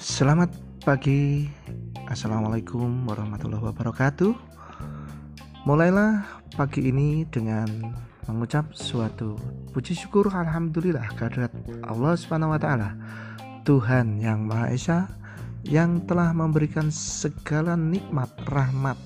[0.00, 0.48] Selamat
[0.80, 1.44] pagi,
[2.08, 4.32] assalamualaikum warahmatullahi wabarakatuh.
[5.68, 6.24] Mulailah
[6.56, 7.68] pagi ini dengan
[8.24, 9.36] mengucap suatu
[9.76, 11.52] puji syukur alhamdulillah kehadirat
[11.84, 12.96] Allah Subhanahu wa taala,
[13.68, 15.04] Tuhan yang Maha Esa
[15.68, 18.96] yang telah memberikan segala nikmat, rahmat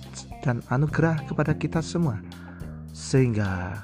[0.47, 2.23] dan anugerah kepada kita semua.
[2.95, 3.83] Sehingga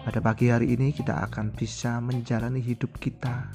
[0.00, 3.52] pada pagi hari ini kita akan bisa menjalani hidup kita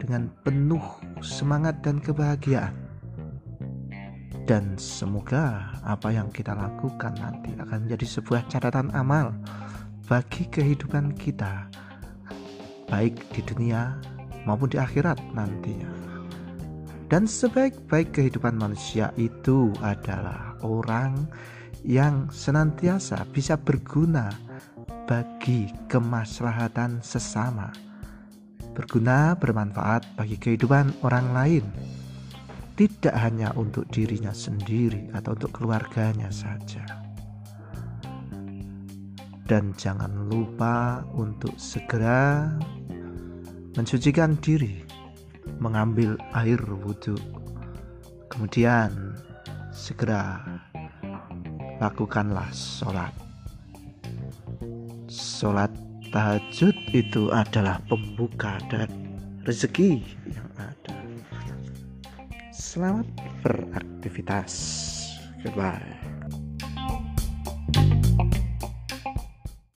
[0.00, 0.82] dengan penuh
[1.22, 2.74] semangat dan kebahagiaan.
[4.48, 9.36] Dan semoga apa yang kita lakukan nanti akan menjadi sebuah catatan amal
[10.08, 11.68] bagi kehidupan kita,
[12.88, 14.00] baik di dunia
[14.48, 15.92] maupun di akhirat nantinya.
[17.12, 21.28] Dan sebaik-baik kehidupan manusia itu adalah orang
[21.84, 24.32] yang senantiasa bisa berguna
[25.08, 27.87] bagi kemaslahatan sesama
[28.78, 31.66] berguna, bermanfaat bagi kehidupan orang lain,
[32.78, 36.86] tidak hanya untuk dirinya sendiri atau untuk keluarganya saja.
[39.50, 42.54] Dan jangan lupa untuk segera
[43.74, 44.86] mensucikan diri,
[45.58, 47.18] mengambil air wudhu,
[48.30, 49.18] kemudian
[49.74, 50.38] segera
[51.82, 53.10] lakukanlah sholat.
[55.10, 58.88] Sholat tahajud itu adalah pembuka dan
[59.44, 60.96] rezeki yang ada.
[62.52, 63.06] Selamat
[63.44, 64.52] beraktivitas.
[65.44, 66.17] Goodbye.